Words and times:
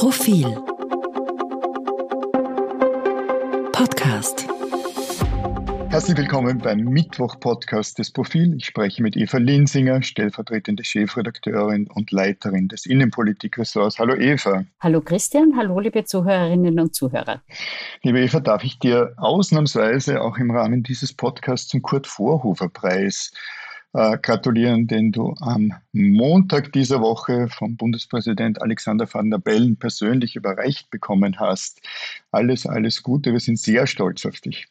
Profil 0.00 0.46
Podcast 3.70 4.48
Herzlich 5.90 6.16
willkommen 6.16 6.56
beim 6.56 6.78
Mittwoch-Podcast 6.84 7.98
des 7.98 8.10
Profil. 8.10 8.54
Ich 8.56 8.64
spreche 8.64 9.02
mit 9.02 9.14
Eva 9.14 9.36
Linsinger, 9.36 10.02
stellvertretende 10.02 10.84
Chefredakteurin 10.84 11.86
und 11.88 12.12
Leiterin 12.12 12.68
des 12.68 12.86
Innenpolitikressorts. 12.86 13.98
Hallo 13.98 14.14
Eva. 14.14 14.64
Hallo 14.80 15.02
Christian, 15.02 15.54
hallo 15.54 15.78
liebe 15.80 16.02
Zuhörerinnen 16.04 16.80
und 16.80 16.94
Zuhörer. 16.94 17.42
Liebe 18.02 18.22
Eva, 18.22 18.40
darf 18.40 18.64
ich 18.64 18.78
dir 18.78 19.12
ausnahmsweise 19.18 20.22
auch 20.22 20.38
im 20.38 20.50
Rahmen 20.50 20.82
dieses 20.82 21.12
Podcasts 21.12 21.68
zum 21.68 21.82
Kurt-Vorhofer-Preis 21.82 23.32
äh, 23.92 24.18
gratulieren, 24.18 24.86
den 24.86 25.12
du 25.12 25.34
am 25.40 25.72
Montag 25.92 26.72
dieser 26.72 27.00
Woche 27.00 27.48
vom 27.48 27.76
Bundespräsident 27.76 28.62
Alexander 28.62 29.12
van 29.12 29.30
der 29.30 29.38
Bellen 29.38 29.76
persönlich 29.76 30.36
überreicht 30.36 30.90
bekommen 30.90 31.38
hast. 31.40 31.80
Alles, 32.30 32.66
alles 32.66 33.02
Gute. 33.02 33.32
Wir 33.32 33.40
sind 33.40 33.58
sehr 33.58 33.86
stolz 33.86 34.24
auf 34.26 34.40
dich. 34.40 34.68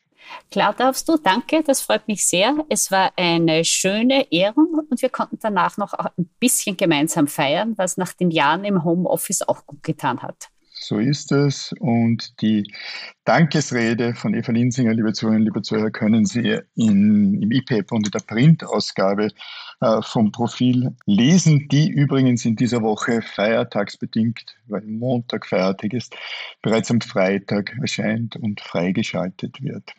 Klar 0.52 0.74
darfst 0.74 1.10
du, 1.10 1.18
danke, 1.18 1.64
das 1.64 1.82
freut 1.82 2.08
mich 2.08 2.26
sehr. 2.26 2.56
Es 2.70 2.92
war 2.92 3.12
eine 3.18 3.66
schöne 3.66 4.32
Ehrung 4.32 4.82
und 4.90 5.02
wir 5.02 5.10
konnten 5.10 5.40
danach 5.42 5.78
noch 5.78 5.94
ein 5.94 6.30
bisschen 6.40 6.78
gemeinsam 6.78 7.28
feiern, 7.28 7.74
was 7.78 7.98
nach 7.98 8.14
den 8.14 8.32
Jahren 8.32 8.64
im 8.64 8.84
Homeoffice 8.84 9.42
auch 9.42 9.66
gut 9.66 9.84
getan 9.84 10.22
hat. 10.22 10.50
So 10.82 10.98
ist 10.98 11.32
es. 11.34 11.74
Und 11.80 12.42
die 12.42 12.74
Dankesrede 13.26 14.16
von 14.16 14.34
Eva 14.34 14.54
Linsinger, 14.54 14.94
liebe 14.94 15.12
Zuhörerinnen, 15.12 15.46
liebe 15.46 15.62
Zuhörer, 15.62 15.92
können 15.92 16.26
Sie 16.26 16.60
in, 16.76 17.42
im 17.42 17.52
E-Paper 17.52 17.96
und 17.96 18.08
in 18.08 18.12
der 18.12 18.20
Printausgabe 18.20 19.28
äh, 19.82 20.02
vom 20.02 20.32
Profil 20.32 20.96
lesen, 21.06 21.68
die 21.68 21.90
übrigens 21.90 22.46
in 22.46 22.56
dieser 22.56 22.82
Woche 22.82 23.22
feiertagsbedingt, 23.22 24.56
weil 24.68 24.82
Montag 24.84 25.46
Feiertag 25.46 25.94
ist, 25.94 26.16
bereits 26.62 26.90
am 26.90 27.02
Freitag 27.02 27.76
erscheint 27.82 28.38
und 28.38 28.62
freigeschaltet 28.62 29.62
wird. 29.62 29.94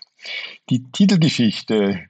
Die 0.71 0.83
Titelgeschichte 0.93 2.07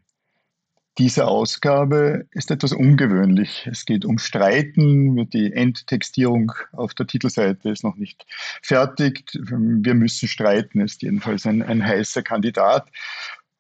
diese 0.99 1.27
Ausgabe 1.27 2.27
ist 2.33 2.51
etwas 2.51 2.73
ungewöhnlich. 2.73 3.67
Es 3.71 3.85
geht 3.85 4.05
um 4.05 4.19
Streiten. 4.19 5.29
Die 5.31 5.53
Endtextierung 5.53 6.53
auf 6.73 6.95
der 6.95 7.07
Titelseite 7.07 7.71
ist 7.71 7.85
noch 7.85 7.97
nicht 7.97 8.27
fertig. 8.63 9.25
Wir 9.35 9.95
müssen 9.95 10.29
streiten, 10.29 10.81
ist 10.81 11.03
jedenfalls 11.03 11.47
ein, 11.47 11.63
ein 11.63 11.85
heißer 11.85 12.23
Kandidat. 12.23 12.91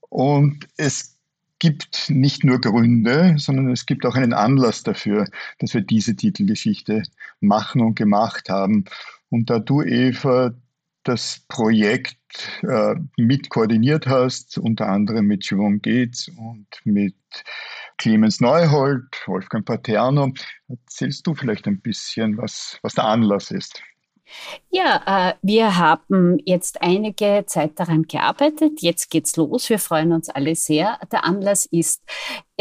Und 0.08 0.66
es 0.76 1.16
gibt 1.60 2.10
nicht 2.10 2.42
nur 2.42 2.60
Gründe, 2.60 3.34
sondern 3.38 3.70
es 3.70 3.86
gibt 3.86 4.04
auch 4.04 4.16
einen 4.16 4.32
Anlass 4.32 4.82
dafür, 4.82 5.26
dass 5.58 5.72
wir 5.74 5.82
diese 5.82 6.16
Titelgeschichte 6.16 7.02
machen 7.40 7.80
und 7.80 7.94
gemacht 7.94 8.48
haben. 8.48 8.86
Und 9.28 9.50
da 9.50 9.60
du, 9.60 9.82
Eva, 9.82 10.52
das 11.04 11.44
Projekt 11.48 12.16
äh, 12.62 12.94
mit 13.16 13.48
koordiniert 13.50 14.06
hast, 14.06 14.58
unter 14.58 14.88
anderem 14.88 15.26
mit 15.26 15.44
Siobhan 15.44 15.80
Gates 15.80 16.28
und 16.36 16.66
mit 16.84 17.14
Clemens 17.98 18.40
Neuhold, 18.40 19.04
Wolfgang 19.26 19.64
Paterno. 19.64 20.32
Erzählst 20.68 21.26
du 21.26 21.34
vielleicht 21.34 21.66
ein 21.66 21.80
bisschen, 21.80 22.36
was, 22.36 22.78
was 22.82 22.94
der 22.94 23.04
Anlass 23.04 23.50
ist? 23.50 23.82
Ja, 24.70 25.30
äh, 25.30 25.34
wir 25.42 25.76
haben 25.76 26.38
jetzt 26.44 26.82
einige 26.82 27.44
Zeit 27.46 27.78
daran 27.80 28.04
gearbeitet. 28.04 28.80
Jetzt 28.80 29.10
geht's 29.10 29.36
los. 29.36 29.68
Wir 29.68 29.78
freuen 29.78 30.12
uns 30.12 30.28
alle 30.28 30.54
sehr. 30.54 30.98
Der 31.10 31.24
Anlass 31.24 31.66
ist, 31.66 32.02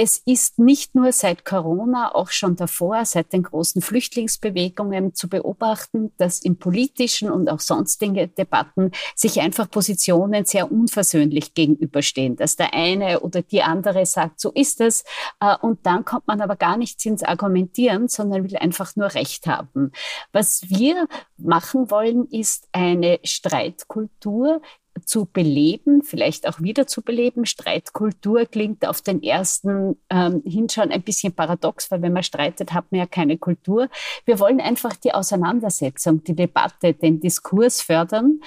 es 0.02 0.18
ist 0.26 0.60
nicht 0.60 0.96
nur 0.96 1.12
seit 1.12 1.44
Corona, 1.44 2.16
auch 2.16 2.30
schon 2.30 2.56
davor, 2.56 3.04
seit 3.04 3.34
den 3.34 3.44
großen 3.44 3.82
Flüchtlingsbewegungen 3.82 5.14
zu 5.14 5.28
beobachten, 5.28 6.14
dass 6.16 6.40
in 6.40 6.58
politischen 6.58 7.30
und 7.30 7.50
auch 7.50 7.60
sonstigen 7.60 8.34
Debatten 8.34 8.92
sich 9.14 9.42
einfach 9.42 9.70
Positionen 9.70 10.46
sehr 10.46 10.72
unversöhnlich 10.72 11.54
gegenüberstehen, 11.54 12.38
dass 12.38 12.56
der 12.56 12.74
eine 12.74 13.20
oder 13.20 13.42
die 13.42 13.62
andere 13.62 14.06
sagt, 14.06 14.40
so 14.40 14.54
ist 14.54 14.80
es, 14.80 15.04
äh, 15.42 15.58
und 15.62 15.86
dann 15.86 16.06
kommt 16.06 16.28
man 16.28 16.40
aber 16.40 16.56
gar 16.56 16.78
nicht 16.78 17.06
ins 17.06 17.22
Argumentieren, 17.22 18.08
sondern 18.08 18.46
will 18.46 18.56
einfach 18.56 18.96
nur 18.96 19.14
Recht 19.14 19.48
haben. 19.48 19.92
Was 20.32 20.62
wir 20.70 21.10
machen 21.36 21.92
wollen, 21.92 22.26
ist 22.28 22.70
eine 22.72 23.20
Streitkultur, 23.26 24.62
zu 25.06 25.26
beleben, 25.26 26.04
vielleicht 26.04 26.48
auch 26.48 26.60
wieder 26.62 26.88
zu 26.88 27.02
beleben. 27.02 27.46
Streitkultur 27.46 28.46
klingt 28.46 28.88
auf 28.88 29.02
den 29.02 29.22
ersten 29.24 29.98
ähm, 30.10 30.42
Hinschauen 30.46 30.92
ein 30.92 31.02
bisschen 31.02 31.34
paradox, 31.34 31.92
weil 31.92 32.02
wenn 32.02 32.14
man 32.14 32.24
streitet, 32.24 32.74
hat 32.74 32.92
man 32.92 33.00
ja 33.00 33.06
keine 33.06 33.38
Kultur. 33.38 33.90
Wir 34.26 34.40
wollen 34.40 34.62
einfach 34.62 34.96
die 34.96 35.14
Auseinandersetzung, 35.14 36.24
die 36.24 36.36
Debatte, 36.36 36.94
den 36.94 37.20
Diskurs 37.20 37.82
fördern, 37.82 38.42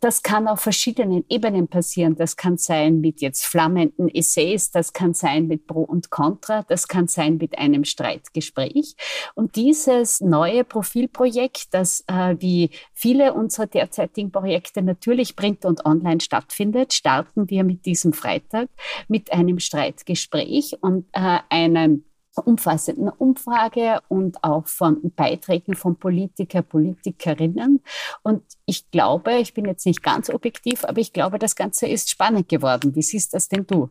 das 0.00 0.22
kann 0.22 0.48
auf 0.48 0.60
verschiedenen 0.60 1.24
Ebenen 1.28 1.68
passieren. 1.68 2.16
Das 2.16 2.36
kann 2.36 2.58
sein 2.58 3.00
mit 3.00 3.20
jetzt 3.20 3.44
flammenden 3.44 4.08
Essays, 4.08 4.70
das 4.70 4.92
kann 4.92 5.14
sein 5.14 5.46
mit 5.46 5.66
Pro 5.66 5.82
und 5.82 6.10
Contra, 6.10 6.62
das 6.62 6.88
kann 6.88 7.06
sein 7.06 7.36
mit 7.36 7.58
einem 7.58 7.84
Streitgespräch. 7.84 8.96
Und 9.34 9.56
dieses 9.56 10.20
neue 10.20 10.64
Profilprojekt, 10.64 11.68
das 11.72 12.04
äh, 12.08 12.36
wie 12.38 12.70
viele 12.92 13.34
unserer 13.34 13.66
derzeitigen 13.66 14.32
Projekte 14.32 14.82
natürlich 14.82 15.36
print 15.36 15.64
und 15.64 15.84
online 15.84 16.20
stattfindet, 16.20 16.92
starten 16.92 17.48
wir 17.48 17.64
mit 17.64 17.86
diesem 17.86 18.12
Freitag 18.12 18.68
mit 19.06 19.32
einem 19.32 19.58
Streitgespräch 19.58 20.76
und 20.80 21.06
äh, 21.12 21.38
einem 21.50 22.04
umfassenden 22.42 23.08
Umfrage 23.08 24.00
und 24.08 24.42
auch 24.44 24.66
von 24.66 25.12
Beiträgen 25.16 25.74
von 25.74 25.96
Politiker, 25.96 26.62
Politikerinnen. 26.62 27.82
Und 28.22 28.42
ich 28.66 28.90
glaube, 28.90 29.34
ich 29.36 29.54
bin 29.54 29.64
jetzt 29.64 29.86
nicht 29.86 30.02
ganz 30.02 30.30
objektiv, 30.30 30.84
aber 30.84 31.00
ich 31.00 31.12
glaube, 31.12 31.38
das 31.38 31.56
Ganze 31.56 31.86
ist 31.86 32.10
spannend 32.10 32.48
geworden. 32.48 32.94
Wie 32.94 33.02
siehst 33.02 33.34
das 33.34 33.48
denn 33.48 33.66
du? 33.66 33.90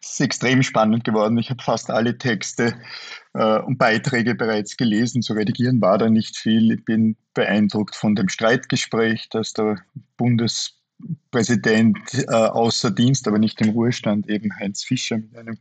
Es 0.00 0.12
ist 0.12 0.20
extrem 0.20 0.62
spannend 0.62 1.04
geworden. 1.04 1.38
Ich 1.38 1.50
habe 1.50 1.62
fast 1.62 1.90
alle 1.90 2.18
Texte 2.18 2.74
äh, 3.34 3.58
und 3.60 3.78
Beiträge 3.78 4.34
bereits 4.34 4.76
gelesen. 4.76 5.22
Zu 5.22 5.34
redigieren 5.34 5.80
war 5.80 5.98
da 5.98 6.10
nicht 6.10 6.36
viel. 6.36 6.72
Ich 6.72 6.84
bin 6.84 7.16
beeindruckt 7.34 7.94
von 7.94 8.14
dem 8.14 8.28
Streitgespräch, 8.28 9.28
das 9.30 9.52
der 9.52 9.78
Bundes 10.16 10.78
Präsident 11.30 11.98
äh, 12.14 12.32
außer 12.32 12.90
Dienst, 12.90 13.28
aber 13.28 13.38
nicht 13.38 13.60
im 13.60 13.70
Ruhestand, 13.70 14.28
eben 14.28 14.54
Heinz 14.58 14.82
Fischer 14.82 15.18
mit 15.18 15.36
einem, 15.36 15.58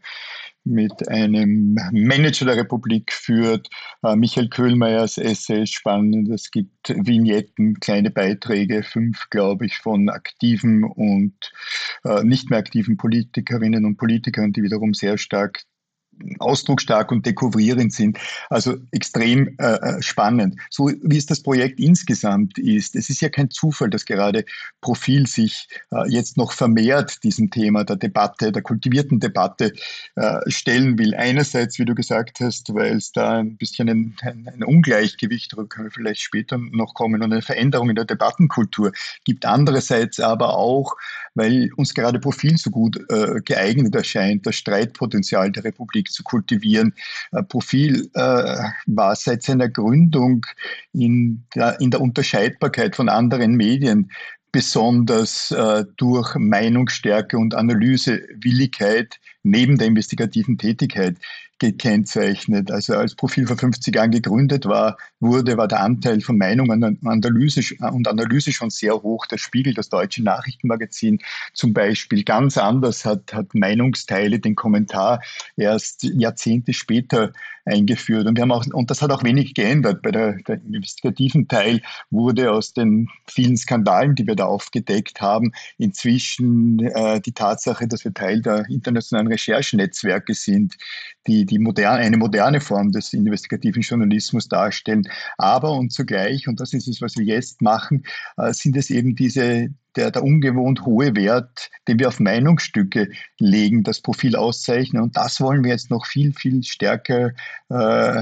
mit 0.68 1.08
einem 1.10 1.76
Manager 1.92 2.46
der 2.46 2.58
Republik 2.58 3.12
führt. 3.12 3.68
Äh, 4.04 4.16
Michael 4.16 4.50
Köhlmeiers 4.50 5.18
Essay 5.18 5.64
ist 5.64 5.74
spannend. 5.74 6.30
Es 6.30 6.52
gibt 6.52 6.90
Vignetten, 6.90 7.80
kleine 7.80 8.12
Beiträge, 8.12 8.84
fünf, 8.84 9.30
glaube 9.30 9.66
ich, 9.66 9.78
von 9.78 10.10
aktiven 10.10 10.84
und 10.84 11.36
äh, 12.04 12.24
nicht 12.24 12.50
mehr 12.50 12.60
aktiven 12.60 12.98
Politikerinnen 12.98 13.86
und 13.86 13.98
Politikern, 13.98 14.54
die 14.54 14.64
wiederum 14.64 14.94
sehr 14.94 15.18
stark 15.18 15.64
ausdrucksstark 16.40 17.12
und 17.12 17.26
dekouvrierend 17.26 17.94
sind. 17.94 18.18
Also 18.50 18.78
extrem 18.92 19.56
äh, 19.60 19.74
äh, 19.74 20.02
spannend. 20.02 20.60
So 20.70 20.92
wie 21.02 21.18
es 21.18 21.26
das 21.26 21.42
Projekt 21.42 21.80
insgesamt 21.80 22.58
ist. 22.58 22.96
Es 22.96 23.10
ist 23.10 23.22
ja 23.22 23.30
kein 23.30 23.50
Zufall, 23.50 23.90
dass 23.90 24.06
gerade 24.06 24.46
Profil 24.82 25.28
sich 25.28 25.68
äh, 25.92 26.08
jetzt 26.10 26.38
noch 26.38 26.52
vermehrt 26.52 27.24
diesem 27.24 27.50
Thema 27.52 27.84
der 27.84 27.96
Debatte, 27.96 28.52
der 28.52 28.62
kultivierten 28.62 29.20
Debatte 29.20 29.74
äh, 30.16 30.40
stellen 30.48 30.98
will. 30.98 31.16
Einerseits, 31.16 31.80
wie 31.80 31.86
du 31.86 31.96
gesagt 31.96 32.40
hast, 32.40 32.74
weil 32.74 32.98
es 32.98 33.12
da 33.12 33.40
ein 33.40 33.58
bisschen 33.58 33.90
ein, 33.90 34.16
ein, 34.22 34.50
ein 34.54 34.64
Ungleichgewicht, 34.64 35.54
darüber 35.54 35.68
können 35.68 35.88
wir 35.88 35.92
vielleicht 35.92 36.22
später 36.22 36.58
noch 36.58 36.94
kommen, 36.94 37.22
und 37.22 37.32
eine 37.32 37.42
Veränderung 37.42 37.90
in 37.90 37.96
der 37.96 38.06
Debattenkultur 38.06 38.92
gibt. 39.24 39.46
Andererseits 39.46 40.20
aber 40.20 40.58
auch, 40.58 40.96
weil 41.36 41.70
uns 41.76 41.94
gerade 41.94 42.20
Profil 42.20 42.58
so 42.58 42.70
gut 42.70 43.00
äh, 43.10 43.42
geeignet 43.44 43.96
erscheint, 43.96 44.46
das 44.46 44.56
Streitpotenzial 44.56 45.52
der 45.52 45.64
Republik 45.64 46.07
zu 46.12 46.24
kultivieren. 46.24 46.94
Profil 47.50 48.10
äh, 48.14 48.56
war 48.86 49.16
seit 49.16 49.44
seiner 49.44 49.70
Gründung 49.70 50.46
in 50.94 51.44
der, 51.56 51.80
in 51.80 51.92
der 51.92 52.02
Unterscheidbarkeit 52.02 52.96
von 52.96 53.10
anderen 53.10 53.56
Medien 53.56 54.12
besonders 54.52 55.52
äh, 55.52 55.86
durch 55.98 56.36
Meinungsstärke 56.36 57.38
und 57.38 57.54
Analysewilligkeit 57.54 59.20
neben 59.44 59.78
der 59.78 59.88
investigativen 59.88 60.58
Tätigkeit 60.58 61.18
gekennzeichnet. 61.60 62.72
Also 62.72 62.94
als 62.96 63.16
Profil 63.16 63.48
vor 63.48 63.58
50 63.58 63.96
Jahren 63.96 64.12
gegründet 64.12 64.66
war, 64.66 64.98
wurde, 65.20 65.58
war 65.58 65.68
der 65.68 65.82
Anteil 65.82 66.22
von 66.22 66.38
Meinung 66.38 66.70
und 66.70 66.84
Analyse, 67.06 67.62
und 67.92 68.08
Analyse 68.08 68.52
schon 68.52 68.70
sehr 68.70 68.94
hoch. 69.02 69.26
Der 69.26 69.38
Spiegel, 69.38 69.74
das 69.74 69.90
deutsche 69.90 70.24
Nachrichtenmagazin 70.24 71.20
zum 71.54 71.74
Beispiel, 71.74 72.24
ganz 72.24 72.58
anders 72.58 73.06
hat, 73.06 73.34
hat 73.34 73.54
Meinungsteile, 73.54 74.40
den 74.40 74.56
Kommentar 74.56 75.22
erst 75.56 76.04
Jahrzehnte 76.04 76.74
später 76.74 77.34
eingeführt. 77.68 78.28
Und 78.28 78.36
wir 78.36 78.42
haben 78.42 78.52
auch, 78.52 78.66
und 78.74 78.90
das 78.90 79.02
hat 79.02 79.12
auch 79.12 79.24
wenig 79.24 79.54
geändert. 79.54 80.02
Bei 80.02 80.12
der, 80.12 80.34
der 80.48 80.56
investigativen 80.64 81.48
Teil 81.48 81.82
wurde 82.10 82.52
aus 82.52 82.74
den 82.74 83.08
vielen 83.28 83.58
Skandalen, 83.58 84.16
die 84.16 84.26
wir 84.26 84.36
da 84.36 84.46
aufgedeckt 84.46 85.22
haben, 85.22 85.52
inzwischen 85.78 86.80
äh, 86.80 87.22
die 87.22 87.34
Tatsache, 87.34 87.88
dass 87.88 88.04
wir 88.04 88.14
Teil 88.14 88.42
der 88.42 88.66
internationalen 88.70 89.28
Recherchenetzwerke 89.28 90.34
sind, 90.34 90.76
die 91.28 91.46
die 91.46 91.60
moderne, 91.60 92.00
eine 92.00 92.18
moderne 92.18 92.62
Form 92.62 92.92
des 92.92 93.14
investigativen 93.14 93.82
Journalismus 93.82 94.48
darstellen. 94.48 95.08
Aber 95.38 95.74
und 95.74 95.92
zugleich, 95.92 96.48
und 96.48 96.60
das 96.60 96.74
ist 96.74 96.88
es, 96.88 97.02
was 97.02 97.18
wir 97.18 97.26
jetzt 97.26 97.62
machen, 97.62 98.04
äh, 98.38 98.54
sind 98.54 98.78
es 98.78 98.90
eben 98.90 99.16
diese 99.16 99.70
der, 99.98 100.12
der 100.12 100.24
ungewohnt 100.24 100.86
hohe 100.86 101.16
Wert, 101.16 101.70
den 101.88 102.00
wir 102.00 102.08
auf 102.08 102.20
Meinungsstücke 102.20 103.10
legen, 103.40 103.84
das 103.84 104.00
Profil 104.02 104.36
auszeichnen. 104.36 105.02
Und 105.02 105.18
das 105.18 105.42
wollen 105.42 105.64
wir 105.64 105.72
jetzt 105.72 105.90
noch 105.90 106.06
viel, 106.06 106.34
viel 106.34 106.64
stärker, 106.64 107.32
äh, 107.70 108.22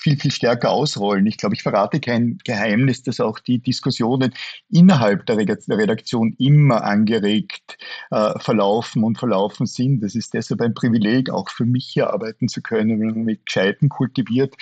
viel, 0.00 0.18
viel 0.18 0.32
stärker 0.32 0.70
ausrollen. 0.70 1.26
Ich 1.26 1.36
glaube, 1.36 1.54
ich 1.54 1.62
verrate 1.62 2.00
kein 2.00 2.38
Geheimnis, 2.44 3.02
dass 3.02 3.20
auch 3.20 3.38
die 3.38 3.58
Diskussionen 3.58 4.32
innerhalb 4.70 5.26
der 5.26 5.36
Redaktion 5.36 6.34
immer 6.38 6.82
angeregt 6.82 7.78
äh, 8.10 8.38
verlaufen 8.38 9.04
und 9.04 9.18
verlaufen 9.18 9.66
sind. 9.66 10.02
Das 10.02 10.14
ist 10.14 10.34
deshalb 10.34 10.60
ein 10.62 10.74
Privileg, 10.74 11.30
auch 11.30 11.50
für 11.50 11.66
mich 11.66 11.90
hier 11.92 12.10
arbeiten 12.10 12.48
zu 12.48 12.62
können, 12.62 13.00
wenn 13.00 13.08
man 13.08 13.24
mit 13.24 13.46
gescheiten, 13.46 13.88
kultiviert 13.88 14.56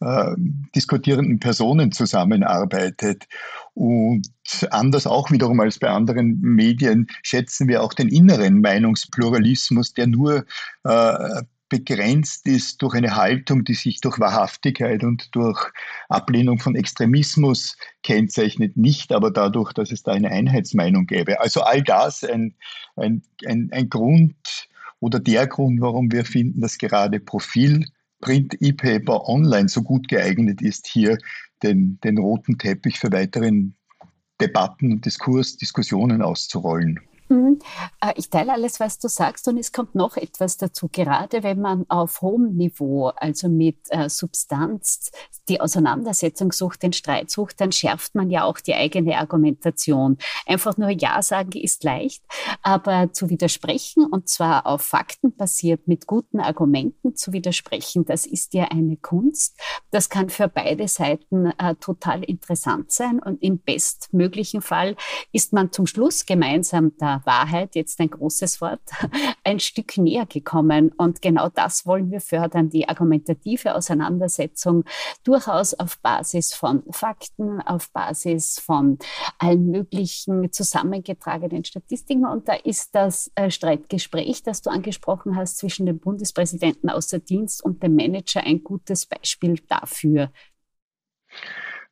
äh, 0.00 0.34
diskutierenden 0.74 1.38
Personen 1.40 1.92
zusammenarbeitet. 1.92 3.26
Und 3.74 4.28
anders 4.70 5.06
auch 5.06 5.30
wiederum 5.30 5.60
als 5.60 5.78
bei 5.78 5.88
anderen 5.88 6.40
Medien 6.40 7.06
schätzen 7.22 7.68
wir 7.68 7.82
auch 7.82 7.94
den 7.94 8.08
inneren 8.08 8.60
Meinungspluralismus, 8.60 9.94
der 9.94 10.06
nur 10.06 10.44
äh, 10.84 11.42
begrenzt 11.70 12.46
ist 12.46 12.82
durch 12.82 12.94
eine 12.94 13.16
Haltung, 13.16 13.64
die 13.64 13.74
sich 13.74 14.00
durch 14.00 14.18
Wahrhaftigkeit 14.18 15.02
und 15.04 15.34
durch 15.34 15.70
Ablehnung 16.08 16.58
von 16.58 16.74
Extremismus 16.74 17.76
kennzeichnet, 18.02 18.76
nicht 18.76 19.12
aber 19.12 19.30
dadurch, 19.30 19.72
dass 19.72 19.92
es 19.92 20.02
da 20.02 20.12
eine 20.12 20.30
Einheitsmeinung 20.30 21.06
gäbe. 21.06 21.40
Also 21.40 21.62
all 21.62 21.82
das 21.82 22.24
ein, 22.24 22.54
ein, 22.96 23.22
ein, 23.46 23.70
ein 23.72 23.88
Grund 23.88 24.68
oder 24.98 25.20
der 25.20 25.46
Grund, 25.46 25.80
warum 25.80 26.12
wir 26.12 26.24
finden, 26.24 26.60
dass 26.60 26.76
gerade 26.76 27.20
Profil 27.20 27.86
Print 28.20 28.56
E-Paper 28.60 29.28
online 29.28 29.68
so 29.68 29.82
gut 29.82 30.08
geeignet 30.08 30.60
ist, 30.60 30.86
hier 30.86 31.16
den, 31.62 31.98
den 32.02 32.18
roten 32.18 32.58
Teppich 32.58 32.98
für 32.98 33.12
weiteren 33.12 33.74
Debatten 34.40 35.00
Diskurs, 35.00 35.56
Diskussionen 35.56 36.22
auszurollen. 36.22 37.00
Äh, 37.30 38.12
ich 38.16 38.28
teile 38.30 38.52
alles, 38.52 38.80
was 38.80 38.98
du 38.98 39.08
sagst 39.08 39.46
und 39.48 39.56
es 39.56 39.72
kommt 39.72 39.94
noch 39.94 40.16
etwas 40.16 40.56
dazu. 40.56 40.88
Gerade 40.90 41.42
wenn 41.42 41.60
man 41.60 41.86
auf 41.88 42.22
hohem 42.22 42.56
Niveau, 42.56 43.08
also 43.08 43.48
mit 43.48 43.78
äh, 43.90 44.08
Substanz, 44.08 45.10
die 45.48 45.60
Auseinandersetzung 45.60 46.52
sucht, 46.52 46.82
den 46.82 46.92
Streit 46.92 47.30
sucht, 47.30 47.60
dann 47.60 47.72
schärft 47.72 48.14
man 48.14 48.30
ja 48.30 48.44
auch 48.44 48.58
die 48.58 48.74
eigene 48.74 49.18
Argumentation. 49.18 50.18
Einfach 50.46 50.76
nur 50.76 50.90
Ja 50.90 51.22
sagen 51.22 51.52
ist 51.52 51.84
leicht, 51.84 52.24
aber 52.62 53.12
zu 53.12 53.30
widersprechen 53.30 54.04
und 54.04 54.28
zwar 54.28 54.66
auf 54.66 54.82
Fakten 54.82 55.36
basiert 55.36 55.86
mit 55.86 56.06
guten 56.06 56.40
Argumenten 56.40 57.14
zu 57.14 57.32
widersprechen, 57.32 58.04
das 58.04 58.26
ist 58.26 58.54
ja 58.54 58.64
eine 58.64 58.96
Kunst. 58.96 59.58
Das 59.90 60.08
kann 60.08 60.30
für 60.30 60.48
beide 60.48 60.88
Seiten 60.88 61.46
äh, 61.46 61.74
total 61.76 62.24
interessant 62.24 62.92
sein 62.92 63.20
und 63.20 63.42
im 63.42 63.58
bestmöglichen 63.60 64.62
Fall 64.62 64.96
ist 65.32 65.52
man 65.52 65.72
zum 65.72 65.86
Schluss 65.86 66.26
gemeinsam 66.26 66.92
da 66.98 67.19
Wahrheit, 67.24 67.74
jetzt 67.74 68.00
ein 68.00 68.10
großes 68.10 68.60
Wort, 68.60 68.80
ein 69.44 69.60
Stück 69.60 69.96
näher 69.96 70.26
gekommen. 70.26 70.92
Und 70.96 71.22
genau 71.22 71.48
das 71.48 71.86
wollen 71.86 72.10
wir 72.10 72.20
fördern, 72.20 72.70
die 72.70 72.88
argumentative 72.88 73.74
Auseinandersetzung 73.74 74.84
durchaus 75.24 75.74
auf 75.74 75.98
Basis 75.98 76.54
von 76.54 76.82
Fakten, 76.90 77.60
auf 77.60 77.90
Basis 77.90 78.58
von 78.58 78.98
allen 79.38 79.70
möglichen 79.70 80.52
zusammengetragenen 80.52 81.64
Statistiken. 81.64 82.26
Und 82.26 82.48
da 82.48 82.54
ist 82.54 82.94
das 82.94 83.30
äh, 83.34 83.50
Streitgespräch, 83.50 84.42
das 84.42 84.62
du 84.62 84.70
angesprochen 84.70 85.36
hast, 85.36 85.58
zwischen 85.58 85.86
dem 85.86 85.98
Bundespräsidenten 85.98 86.90
außer 86.90 87.18
Dienst 87.18 87.64
und 87.64 87.82
dem 87.82 87.96
Manager 87.96 88.42
ein 88.42 88.62
gutes 88.62 89.06
Beispiel 89.06 89.60
dafür. 89.68 90.30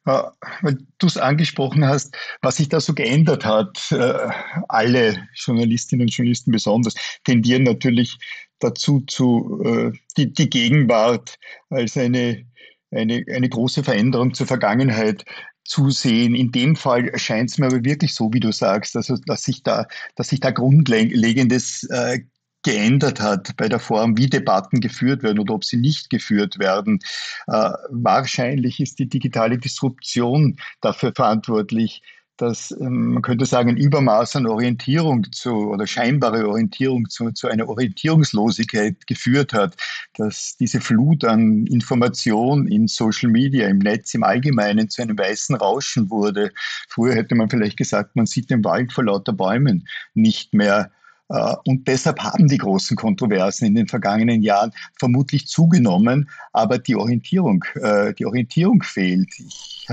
Äh, 0.08 0.22
weil 0.62 0.78
du 0.99 1.06
es 1.06 1.19
angesprochen 1.19 1.87
hast, 1.87 2.16
was 2.40 2.56
sich 2.56 2.69
da 2.70 2.81
so 2.81 2.94
geändert 2.94 3.44
hat. 3.44 3.93
Äh, 3.93 4.31
alle 4.69 5.28
Journalistinnen 5.34 6.06
und 6.06 6.14
Journalisten 6.14 6.50
besonders 6.50 6.94
tendieren 7.25 7.64
natürlich 7.64 8.16
dazu, 8.58 9.00
zu, 9.06 9.62
äh, 9.64 9.93
die, 10.16 10.32
die 10.32 10.49
Gegenwart 10.49 11.38
als 11.69 11.96
eine, 11.99 12.46
eine, 12.90 13.22
eine 13.32 13.49
große 13.50 13.84
Veränderung 13.84 14.32
zur 14.32 14.46
Vergangenheit 14.46 15.25
zu 15.64 15.90
sehen. 15.90 16.34
In 16.34 16.52
dem 16.52 16.75
Fall 16.75 17.16
scheint 17.19 17.50
es 17.50 17.58
mir 17.58 17.66
aber 17.66 17.84
wirklich 17.84 18.14
so, 18.14 18.32
wie 18.32 18.40
du 18.40 18.50
sagst, 18.50 18.96
also 18.96 19.16
dass 19.26 19.44
sich 19.44 19.62
da, 19.62 19.87
dass 20.16 20.28
sich 20.28 20.40
da 20.40 20.50
Grundlegendes 20.50 21.84
äh, 21.90 22.20
geändert 22.62 23.20
hat 23.20 23.56
bei 23.56 23.69
der 23.69 23.78
Form, 23.78 24.16
wie 24.16 24.26
Debatten 24.26 24.81
geführt 24.81 25.22
werden 25.22 25.38
oder 25.38 25.55
ob 25.55 25.64
sie 25.64 25.76
nicht 25.76 26.10
geführt 26.10 26.58
werden. 26.58 26.99
Äh, 27.46 27.70
wahrscheinlich 27.90 28.81
ist 28.81 28.99
die 28.99 29.08
digitale 29.08 29.58
Disruption 29.58 30.56
dafür 30.81 31.12
verantwortlich, 31.14 32.02
dass 32.38 32.70
ähm, 32.81 33.14
man 33.14 33.22
könnte 33.22 33.44
sagen, 33.44 33.70
ein 33.70 33.76
Übermaß 33.76 34.37
an 34.37 34.46
Orientierung 34.46 35.31
zu 35.32 35.70
oder 35.70 35.87
scheinbare 35.87 36.49
Orientierung 36.49 37.08
zu, 37.08 37.32
zu 37.32 37.49
einer 37.49 37.69
Orientierungslosigkeit 37.69 39.06
geführt 39.06 39.52
hat, 39.52 39.76
dass 40.14 40.56
diese 40.56 40.81
Flut 40.81 41.25
an 41.25 41.66
Information 41.66 42.69
in 42.69 42.87
Social 42.87 43.31
Media, 43.31 43.69
im 43.69 43.78
Netz 43.78 44.14
im 44.14 44.22
Allgemeinen 44.22 44.88
zu 44.88 45.02
einem 45.02 45.19
weißen 45.19 45.56
Rauschen 45.56 46.10
wurde. 46.10 46.52
Früher 46.88 47.14
hätte 47.14 47.34
man 47.34 47.50
vielleicht 47.50 47.76
gesagt, 47.76 48.16
man 48.16 48.26
sieht 48.26 48.50
den 48.50 48.64
Wald 48.64 48.93
vor 48.93 49.05
lauter 49.05 49.32
Bäumen 49.32 49.87
nicht 50.14 50.55
mehr. 50.55 50.90
Äh, 51.29 51.55
und 51.67 51.87
deshalb 51.87 52.21
haben 52.21 52.49
die 52.49 52.59
großen 52.59 52.97
Kontroversen 52.97 53.67
in 53.67 53.75
den 53.75 53.87
vergangenen 53.87 54.43
Jahren 54.43 54.73
vermutlich 54.99 55.47
zugenommen, 55.47 56.29
aber 56.53 56.79
die 56.79 56.97
Orientierung, 56.97 57.65
äh, 57.75 58.15
die 58.15 58.27
Orientierung 58.27 58.83
fehlt. 58.83 59.31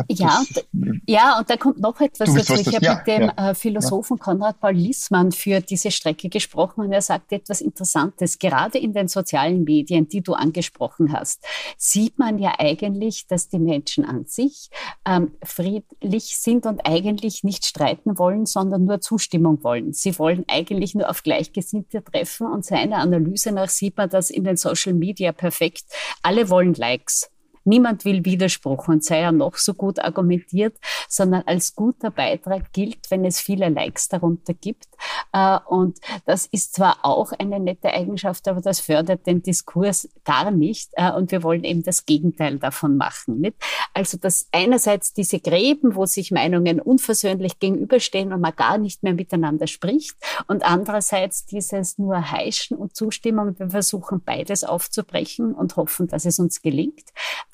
Ja, 0.09 0.43
und, 0.73 1.01
ja, 1.07 1.39
und 1.39 1.49
da 1.49 1.57
kommt 1.57 1.79
noch 1.79 1.99
etwas 2.01 2.33
dazu. 2.33 2.53
Ich 2.53 2.67
habe 2.67 2.85
ja, 2.85 2.95
mit 2.95 3.07
dem 3.07 3.21
ja, 3.21 3.51
äh, 3.51 3.55
Philosophen. 3.55 4.19
Konrad 4.19 4.59
Paul 4.59 4.73
Lissmann 4.73 5.31
für 5.31 5.61
diese 5.61 5.91
Strecke 5.91 6.29
gesprochen 6.29 6.81
und 6.81 6.91
er 6.91 7.01
sagte 7.01 7.35
etwas 7.35 7.61
Interessantes. 7.61 8.39
Gerade 8.39 8.77
in 8.77 8.93
den 8.93 9.07
sozialen 9.07 9.63
Medien, 9.63 10.07
die 10.07 10.21
du 10.21 10.33
angesprochen 10.33 11.13
hast, 11.13 11.45
sieht 11.77 12.19
man 12.19 12.39
ja 12.39 12.53
eigentlich, 12.57 13.27
dass 13.27 13.49
die 13.49 13.59
Menschen 13.59 14.03
an 14.05 14.25
sich 14.25 14.69
ähm, 15.05 15.31
friedlich 15.43 16.37
sind 16.37 16.65
und 16.65 16.85
eigentlich 16.85 17.43
nicht 17.43 17.65
streiten 17.65 18.17
wollen, 18.17 18.45
sondern 18.45 18.85
nur 18.85 18.99
Zustimmung 19.01 19.63
wollen. 19.63 19.93
Sie 19.93 20.17
wollen 20.19 20.43
eigentlich 20.47 20.95
nur 20.95 21.09
auf 21.09 21.21
Gleichgesinnte 21.25 22.03
treffen. 22.03 22.47
Und 22.47 22.63
seiner 22.63 22.99
Analyse 22.99 23.51
nach 23.51 23.67
sieht 23.67 23.97
man 23.97 24.09
das 24.09 24.29
in 24.29 24.45
den 24.45 24.55
Social 24.55 24.93
Media 24.93 25.33
perfekt. 25.33 25.83
Alle 26.21 26.49
wollen 26.49 26.75
Likes. 26.75 27.29
Niemand 27.65 28.05
will 28.05 28.23
Widerspruch 28.23 28.87
und 28.87 29.03
sei 29.03 29.21
er 29.21 29.31
noch 29.31 29.57
so 29.57 29.73
gut 29.73 29.99
argumentiert, 29.99 30.77
sondern 31.09 31.43
als 31.45 31.75
guter 31.75 32.11
Beitrag 32.11 32.71
gilt, 32.73 33.09
wenn 33.09 33.25
es 33.25 33.39
viele 33.39 33.69
Likes 33.69 34.07
darunter 34.07 34.53
gibt. 34.53 34.87
Äh, 35.33 35.57
und 35.67 35.99
das 36.25 36.45
ist 36.45 36.75
zwar 36.75 36.99
auch 37.03 37.31
eine 37.33 37.59
nette 37.59 37.91
Eigenschaft, 37.91 38.47
aber 38.47 38.61
das 38.61 38.79
fördert 38.79 39.25
den 39.27 39.41
Diskurs 39.41 40.07
gar 40.23 40.51
nicht. 40.51 40.91
Äh, 40.93 41.11
und 41.11 41.31
wir 41.31 41.43
wollen 41.43 41.63
eben 41.63 41.83
das 41.83 42.05
Gegenteil 42.05 42.59
davon 42.59 42.97
machen. 42.97 43.41
Nicht? 43.41 43.55
Also, 43.93 44.17
dass 44.17 44.47
einerseits 44.51 45.13
diese 45.13 45.39
Gräben, 45.39 45.95
wo 45.95 46.05
sich 46.05 46.31
Meinungen 46.31 46.79
unversöhnlich 46.79 47.59
gegenüberstehen 47.59 48.31
und 48.31 48.41
man 48.41 48.55
gar 48.55 48.77
nicht 48.77 49.03
mehr 49.03 49.13
miteinander 49.13 49.67
spricht 49.67 50.15
und 50.47 50.63
andererseits 50.63 51.45
dieses 51.45 51.97
nur 51.97 52.31
Heischen 52.31 52.77
und 52.77 52.95
Zustimmung. 52.95 53.57
Wir 53.57 53.69
versuchen 53.69 54.21
beides 54.23 54.63
aufzubrechen 54.63 55.53
und 55.53 55.75
hoffen, 55.75 56.07
dass 56.07 56.25
es 56.25 56.39
uns 56.39 56.61
gelingt. 56.61 57.05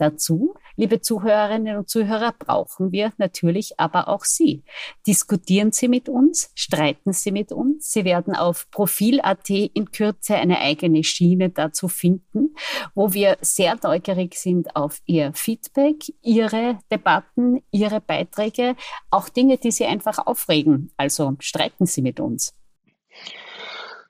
Dazu, 0.02 0.56
liebe 0.78 1.00
Zuhörerinnen 1.00 1.78
und 1.78 1.88
Zuhörer, 1.88 2.34
brauchen 2.40 2.92
wir 2.92 3.14
natürlich 3.20 3.80
aber 3.80 4.08
auch 4.08 4.24
Sie. 4.24 4.64
Diskutieren 5.06 5.72
Sie 5.72 5.88
mit 5.88 6.10
uns, 6.10 6.50
streiten 6.56 7.14
Sie 7.14 7.32
mit 7.32 7.52
uns. 7.52 7.92
Sie 7.92 8.04
werden 8.04 8.36
auf 8.36 8.68
Profil.at 8.72 9.48
in 9.52 9.92
Kürze 9.92 10.38
eine 10.38 10.60
eigene 10.60 11.04
Schiene 11.04 11.52
dazu 11.52 11.88
finden, 11.88 12.56
wo 12.96 13.14
wir 13.14 13.38
sehr 13.42 13.78
neugierig 13.84 14.34
sind 14.34 14.76
auf 14.76 15.04
Ihr 15.06 15.34
Feedback, 15.36 15.98
Ihre 16.24 16.80
Debatten, 16.92 17.62
Ihre 17.70 18.02
Beiträge, 18.02 18.76
auch 19.12 19.30
Dinge, 19.30 19.60
die 19.60 19.70
Sie 19.70 19.86
einfach 19.86 20.18
aufregen. 20.26 20.92
Also 20.98 21.36
streiten 21.38 21.86
Sie 21.86 22.02
mit 22.02 22.20
uns. 22.20 22.56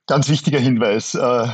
Ganz 0.07 0.29
wichtiger 0.29 0.59
Hinweis. 0.59 1.15
Äh, 1.15 1.47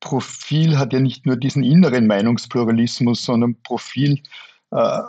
Profil 0.00 0.78
hat 0.78 0.92
ja 0.92 1.00
nicht 1.00 1.26
nur 1.26 1.36
diesen 1.36 1.62
inneren 1.62 2.06
Meinungspluralismus, 2.06 3.24
sondern 3.24 3.56
Profil 3.62 4.20
äh, 4.70 5.00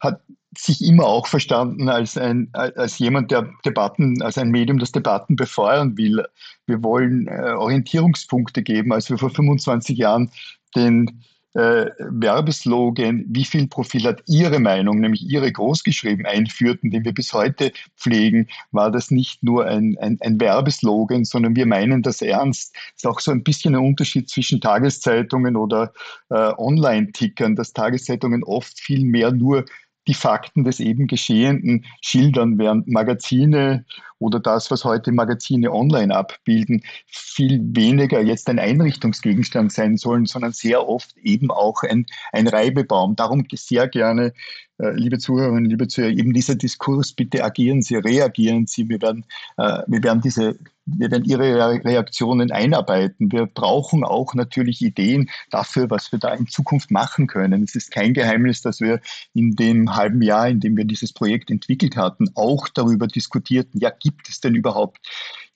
hat 0.00 0.20
sich 0.56 0.82
immer 0.82 1.04
auch 1.04 1.26
verstanden 1.26 1.88
als, 1.88 2.16
ein, 2.18 2.48
als 2.52 2.98
jemand, 2.98 3.30
der 3.30 3.48
Debatten, 3.64 4.20
als 4.22 4.36
ein 4.36 4.50
Medium, 4.50 4.78
das 4.78 4.92
Debatten 4.92 5.36
befeuern 5.36 5.96
will. 5.96 6.24
Wir 6.66 6.82
wollen 6.82 7.28
äh, 7.28 7.52
Orientierungspunkte 7.52 8.62
geben. 8.62 8.92
Als 8.92 9.08
wir 9.10 9.18
vor 9.18 9.30
25 9.30 9.96
Jahren 9.96 10.30
den 10.74 11.22
äh, 11.54 11.86
Werbeslogan, 11.98 13.24
wie 13.28 13.44
viel 13.44 13.66
Profil 13.66 14.04
hat 14.04 14.22
Ihre 14.26 14.60
Meinung, 14.60 15.00
nämlich 15.00 15.22
Ihre 15.28 15.50
großgeschrieben 15.50 16.26
einführten, 16.26 16.90
den 16.90 17.04
wir 17.04 17.12
bis 17.12 17.32
heute 17.32 17.72
pflegen, 17.96 18.46
war 18.70 18.90
das 18.90 19.10
nicht 19.10 19.42
nur 19.42 19.66
ein, 19.66 19.96
ein, 20.00 20.18
ein 20.20 20.40
Werbeslogan, 20.40 21.24
sondern 21.24 21.56
wir 21.56 21.66
meinen 21.66 22.02
das 22.02 22.22
ernst. 22.22 22.74
Ist 22.94 23.06
auch 23.06 23.20
so 23.20 23.30
ein 23.32 23.42
bisschen 23.42 23.74
ein 23.74 23.84
Unterschied 23.84 24.28
zwischen 24.28 24.60
Tageszeitungen 24.60 25.56
oder 25.56 25.92
äh, 26.30 26.52
Online-Tickern, 26.56 27.56
dass 27.56 27.72
Tageszeitungen 27.72 28.44
oft 28.44 28.78
viel 28.78 29.04
mehr 29.04 29.32
nur 29.32 29.64
die 30.06 30.14
Fakten 30.14 30.64
des 30.64 30.80
eben 30.80 31.06
Geschehenen 31.06 31.84
schildern, 32.00 32.58
während 32.58 32.88
Magazine 32.88 33.84
oder 34.20 34.38
das, 34.38 34.70
was 34.70 34.84
heute 34.84 35.10
Magazine 35.10 35.72
online 35.72 36.14
abbilden, 36.14 36.82
viel 37.06 37.60
weniger 37.74 38.20
jetzt 38.20 38.48
ein 38.48 38.58
Einrichtungsgegenstand 38.58 39.72
sein 39.72 39.96
sollen, 39.96 40.26
sondern 40.26 40.52
sehr 40.52 40.88
oft 40.88 41.16
eben 41.16 41.50
auch 41.50 41.82
ein, 41.82 42.06
ein 42.32 42.46
Reibebaum. 42.46 43.16
Darum 43.16 43.44
sehr 43.52 43.88
gerne 43.88 44.32
äh, 44.78 44.92
liebe 44.92 45.18
Zuhörerinnen, 45.18 45.68
liebe 45.68 45.88
Zuhörer, 45.88 46.12
eben 46.12 46.32
dieser 46.32 46.54
Diskurs, 46.54 47.12
bitte 47.12 47.44
agieren 47.44 47.82
Sie, 47.82 47.96
reagieren 47.96 48.66
Sie. 48.66 48.88
Wir 48.88 49.00
werden, 49.02 49.24
äh, 49.56 49.82
wir 49.86 50.02
werden 50.02 50.20
diese 50.20 50.58
wir 50.98 51.10
werden 51.10 51.24
Ihre 51.24 51.84
Reaktionen 51.84 52.50
einarbeiten. 52.50 53.30
Wir 53.30 53.46
brauchen 53.46 54.02
auch 54.02 54.34
natürlich 54.34 54.82
Ideen 54.82 55.30
dafür, 55.50 55.88
was 55.88 56.10
wir 56.10 56.18
da 56.18 56.34
in 56.34 56.48
Zukunft 56.48 56.90
machen 56.90 57.26
können. 57.28 57.62
Es 57.62 57.74
ist 57.74 57.92
kein 57.92 58.12
Geheimnis, 58.12 58.62
dass 58.62 58.80
wir 58.80 59.00
in 59.32 59.52
dem 59.52 59.94
halben 59.94 60.22
Jahr, 60.22 60.48
in 60.48 60.58
dem 60.58 60.76
wir 60.76 60.84
dieses 60.84 61.12
Projekt 61.12 61.50
entwickelt 61.50 61.96
hatten, 61.96 62.30
auch 62.34 62.68
darüber 62.68 63.06
diskutierten, 63.06 63.78
ja, 63.78 63.90
gibt 63.90 64.09
es 64.28 64.40
denn 64.40 64.54
überhaupt 64.54 64.98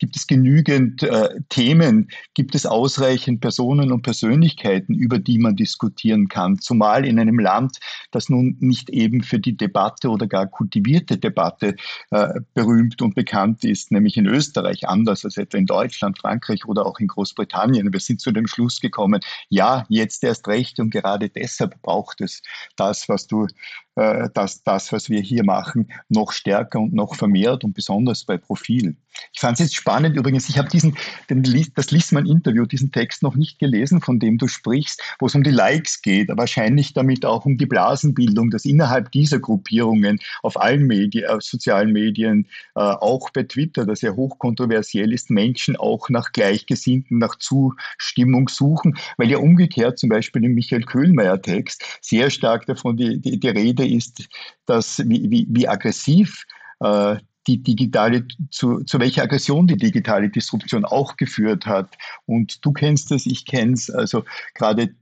Gibt 0.00 0.16
es 0.16 0.26
genügend 0.26 1.02
äh, 1.04 1.40
Themen? 1.48 2.08
Gibt 2.34 2.54
es 2.54 2.66
ausreichend 2.66 3.40
Personen 3.40 3.92
und 3.92 4.02
Persönlichkeiten, 4.02 4.92
über 4.94 5.18
die 5.18 5.38
man 5.38 5.54
diskutieren 5.54 6.28
kann? 6.28 6.58
Zumal 6.58 7.06
in 7.06 7.18
einem 7.18 7.38
Land, 7.38 7.78
das 8.10 8.28
nun 8.28 8.56
nicht 8.58 8.90
eben 8.90 9.22
für 9.22 9.38
die 9.38 9.56
Debatte 9.56 10.08
oder 10.08 10.26
gar 10.26 10.46
kultivierte 10.48 11.16
Debatte 11.16 11.76
äh, 12.10 12.40
berühmt 12.54 13.00
und 13.02 13.14
bekannt 13.14 13.64
ist, 13.64 13.92
nämlich 13.92 14.16
in 14.16 14.26
Österreich, 14.26 14.88
anders 14.88 15.24
als 15.24 15.36
etwa 15.36 15.58
in 15.58 15.66
Deutschland, 15.66 16.18
Frankreich 16.18 16.66
oder 16.66 16.84
auch 16.86 16.98
in 16.98 17.06
Großbritannien. 17.06 17.92
Wir 17.92 18.00
sind 18.00 18.20
zu 18.20 18.32
dem 18.32 18.48
Schluss 18.48 18.80
gekommen, 18.80 19.20
ja, 19.48 19.86
jetzt 19.88 20.24
erst 20.24 20.48
recht 20.48 20.80
und 20.80 20.90
gerade 20.90 21.28
deshalb 21.28 21.80
braucht 21.82 22.20
es 22.20 22.42
das, 22.76 23.08
was 23.08 23.28
du 23.28 23.46
dass 23.94 24.62
das, 24.64 24.92
was 24.92 25.08
wir 25.08 25.20
hier 25.20 25.44
machen, 25.44 25.88
noch 26.08 26.32
stärker 26.32 26.80
und 26.80 26.92
noch 26.94 27.14
vermehrt 27.14 27.64
und 27.64 27.74
besonders 27.74 28.24
bei 28.24 28.36
Profilen. 28.36 28.98
Ich 29.32 29.40
fand 29.40 29.54
es 29.54 29.66
jetzt 29.66 29.76
spannend 29.76 30.16
übrigens, 30.16 30.48
ich 30.48 30.58
habe 30.58 30.68
diesen, 30.68 30.96
den, 31.30 31.42
das 31.74 31.90
Liesmann-Interview, 31.90 32.66
diesen 32.66 32.92
Text 32.92 33.22
noch 33.22 33.34
nicht 33.34 33.58
gelesen, 33.58 34.00
von 34.00 34.18
dem 34.18 34.38
du 34.38 34.48
sprichst, 34.48 35.00
wo 35.18 35.26
es 35.26 35.34
um 35.34 35.42
die 35.42 35.50
Likes 35.50 36.02
geht, 36.02 36.28
wahrscheinlich 36.32 36.92
damit 36.94 37.24
auch 37.24 37.44
um 37.44 37.56
die 37.56 37.66
Blasenbildung, 37.66 38.50
dass 38.50 38.64
innerhalb 38.64 39.12
dieser 39.12 39.38
Gruppierungen 39.38 40.18
auf 40.42 40.60
allen 40.60 40.86
Medien, 40.86 41.28
auf 41.30 41.42
sozialen 41.42 41.92
Medien, 41.92 42.46
äh, 42.74 42.80
auch 42.80 43.30
bei 43.30 43.44
Twitter, 43.44 43.86
das 43.86 44.00
ja 44.00 44.12
hochkontroversiell 44.12 45.12
ist, 45.12 45.30
Menschen 45.30 45.76
auch 45.76 46.08
nach 46.08 46.32
Gleichgesinnten, 46.32 47.18
nach 47.18 47.36
Zustimmung 47.36 48.48
suchen, 48.48 48.96
weil 49.16 49.30
ja 49.30 49.38
umgekehrt 49.38 49.98
zum 49.98 50.08
Beispiel 50.08 50.44
im 50.44 50.54
Michael 50.54 50.82
Köhlmeier-Text 50.82 51.84
sehr 52.00 52.30
stark 52.30 52.66
davon 52.66 52.96
die, 52.96 53.20
die, 53.20 53.38
die 53.38 53.48
Rede 53.48 53.83
Seite 53.84 53.94
ist, 53.94 54.28
dass 54.66 54.98
wie, 55.08 55.30
wie, 55.30 55.46
wie 55.48 55.68
aggressiv 55.68 56.44
äh, 56.80 57.16
die 57.46 57.62
digitale, 57.62 58.26
zu, 58.50 58.82
zu 58.84 58.98
welcher 58.98 59.22
Aggression 59.22 59.66
die 59.66 59.76
digitale 59.76 60.30
Disruption 60.30 60.84
auch 60.84 61.16
geführt 61.16 61.66
hat. 61.66 61.94
Und 62.26 62.64
du 62.64 62.72
kennst 62.72 63.12
es, 63.12 63.26
ich 63.26 63.44
kenne 63.44 63.74
es, 63.74 63.90
also 63.90 64.24
gerade 64.54 64.94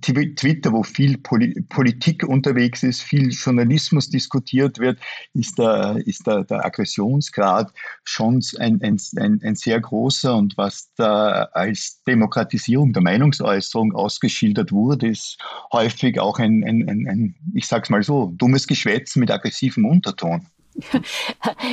Twitter, 0.00 0.72
wo 0.72 0.82
viel 0.82 1.18
Politik 1.18 2.24
unterwegs 2.24 2.82
ist, 2.82 3.02
viel 3.02 3.30
Journalismus 3.30 4.08
diskutiert 4.08 4.78
wird, 4.78 4.98
ist 5.34 5.58
der, 5.58 6.02
ist 6.06 6.26
der, 6.26 6.44
der 6.44 6.64
Aggressionsgrad 6.64 7.72
schon 8.04 8.42
ein, 8.58 8.80
ein, 8.82 8.98
ein, 9.16 9.40
ein 9.42 9.54
sehr 9.54 9.80
großer. 9.80 10.34
Und 10.34 10.56
was 10.56 10.92
da 10.96 11.44
als 11.52 12.02
Demokratisierung 12.06 12.92
der 12.92 13.02
Meinungsäußerung 13.02 13.94
ausgeschildert 13.94 14.72
wurde, 14.72 15.08
ist 15.08 15.38
häufig 15.72 16.18
auch 16.20 16.38
ein, 16.38 16.64
ein, 16.64 16.88
ein, 16.88 17.08
ein 17.08 17.34
ich 17.54 17.66
sag's 17.66 17.90
mal 17.90 18.02
so, 18.02 18.32
dummes 18.36 18.66
Geschwätz 18.66 19.16
mit 19.16 19.30
aggressivem 19.30 19.84
Unterton. 19.84 20.46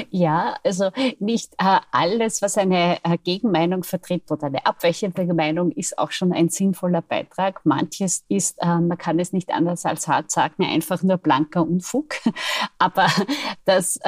Ja, 0.10 0.58
also 0.64 0.92
nicht 1.20 1.54
äh, 1.58 1.80
alles, 1.92 2.42
was 2.42 2.58
eine 2.58 2.98
äh, 3.04 3.18
Gegenmeinung 3.18 3.84
vertritt 3.84 4.30
oder 4.32 4.48
eine 4.48 4.66
abweichende 4.66 5.34
Meinung, 5.34 5.72
ist 5.72 5.98
auch 5.98 6.12
schon 6.12 6.34
ein 6.34 6.50
sinnvoller 6.50 7.02
Beitrag. 7.02 7.66
Manches 7.66 8.26
ist, 8.28 8.58
äh, 8.62 8.80
man 8.80 8.98
kann 8.98 9.20
es 9.20 9.34
nicht 9.34 9.52
anders 9.52 9.86
als 9.86 10.08
hart 10.08 10.32
sagen, 10.32 10.64
einfach 10.64 11.04
nur 11.04 11.18
blanker 11.18 11.62
Unfug. 11.62 12.16
Aber 12.78 13.08
das 13.66 14.00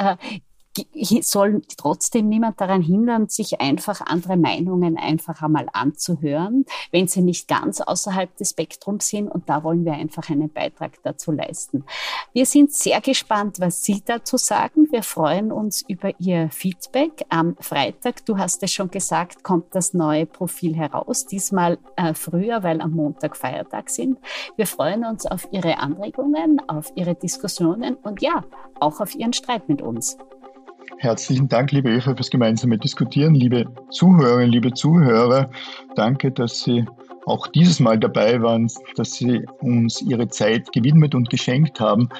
soll 1.22 1.62
trotzdem 1.76 2.28
niemand 2.28 2.60
daran 2.60 2.82
hindern, 2.82 3.28
sich 3.28 3.60
einfach 3.60 4.00
andere 4.00 4.36
Meinungen 4.36 4.96
einfach 4.96 5.42
einmal 5.42 5.66
anzuhören, 5.72 6.64
wenn 6.92 7.08
sie 7.08 7.22
nicht 7.22 7.48
ganz 7.48 7.80
außerhalb 7.80 8.36
des 8.36 8.50
Spektrums 8.50 9.08
sind. 9.08 9.28
Und 9.28 9.48
da 9.48 9.64
wollen 9.64 9.84
wir 9.84 9.94
einfach 9.94 10.30
einen 10.30 10.50
Beitrag 10.50 10.92
dazu 11.02 11.32
leisten. 11.32 11.84
Wir 12.32 12.46
sind 12.46 12.72
sehr 12.72 13.00
gespannt, 13.00 13.58
was 13.58 13.82
Sie 13.82 14.02
dazu 14.04 14.36
sagen. 14.36 14.86
Wir 14.90 15.02
freuen 15.02 15.50
uns 15.50 15.82
über 15.82 16.12
Ihr 16.20 16.50
Feedback. 16.50 17.24
Am 17.28 17.56
Freitag, 17.58 18.24
du 18.26 18.38
hast 18.38 18.62
es 18.62 18.72
schon 18.72 18.90
gesagt, 18.90 19.42
kommt 19.42 19.74
das 19.74 19.92
neue 19.92 20.26
Profil 20.26 20.76
heraus. 20.76 21.26
Diesmal 21.26 21.78
äh, 21.96 22.14
früher, 22.14 22.62
weil 22.62 22.80
am 22.80 22.92
Montag 22.92 23.36
Feiertag 23.36 23.90
sind. 23.90 24.18
Wir 24.56 24.66
freuen 24.66 25.04
uns 25.04 25.26
auf 25.26 25.48
Ihre 25.50 25.78
Anregungen, 25.78 26.60
auf 26.68 26.92
Ihre 26.94 27.14
Diskussionen 27.14 27.96
und 27.96 28.22
ja, 28.22 28.44
auch 28.78 29.00
auf 29.00 29.14
Ihren 29.14 29.32
Streit 29.32 29.68
mit 29.68 29.82
uns. 29.82 30.16
Herzlichen 31.00 31.48
Dank, 31.48 31.72
liebe 31.72 31.90
Eva, 31.90 32.14
fürs 32.14 32.28
gemeinsame 32.28 32.76
Diskutieren. 32.76 33.34
Liebe 33.34 33.64
Zuhörerinnen, 33.88 34.52
liebe 34.52 34.74
Zuhörer, 34.74 35.48
danke, 35.96 36.30
dass 36.30 36.60
Sie 36.60 36.84
auch 37.24 37.46
dieses 37.46 37.80
Mal 37.80 37.98
dabei 37.98 38.42
waren, 38.42 38.70
dass 38.96 39.12
Sie 39.12 39.46
uns 39.62 40.02
Ihre 40.02 40.28
Zeit 40.28 40.70
gewidmet 40.72 41.14
und 41.14 41.30
geschenkt 41.30 41.80
haben. 41.80 42.10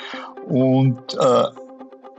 Und 0.49 1.13
äh, 1.13 1.45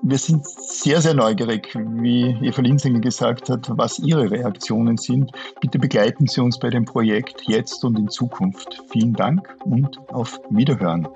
wir 0.03 0.17
sind 0.19 0.45
sehr, 0.45 1.01
sehr 1.01 1.15
neugierig, 1.15 1.75
wie 1.75 2.37
Eva 2.43 2.61
Linsinger 2.61 2.99
gesagt 2.99 3.49
hat, 3.49 3.67
was 3.71 3.97
Ihre 3.97 4.29
Reaktionen 4.29 4.97
sind. 4.97 5.31
Bitte 5.61 5.79
begleiten 5.79 6.27
Sie 6.27 6.41
uns 6.41 6.59
bei 6.59 6.69
dem 6.69 6.85
Projekt 6.85 7.41
jetzt 7.47 7.83
und 7.83 7.97
in 7.97 8.07
Zukunft. 8.07 8.83
Vielen 8.91 9.13
Dank 9.13 9.51
und 9.65 9.97
auf 10.13 10.39
Wiederhören. 10.51 11.07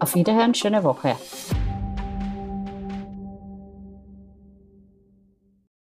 Auf 0.00 0.16
Wiederhören, 0.16 0.54
schöne 0.54 0.82
Woche. 0.82 1.14